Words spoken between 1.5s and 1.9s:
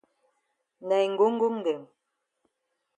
dem.